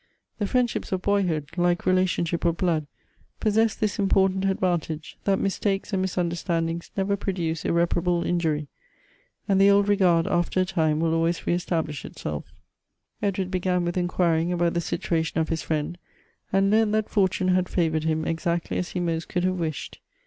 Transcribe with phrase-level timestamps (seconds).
[0.39, 2.87] The friendships of boyhood, like relationship of blood,
[3.39, 8.67] possess this important advantage, that mistakes and mis understandings never produce irreparable injury;
[9.47, 12.45] and the old regard after a time will always re establish itself
[13.21, 15.97] Edward began with inquiring about the situation of his fiiend,
[16.51, 19.99] and learnt that fortune had favored him exactly as he most could have wished.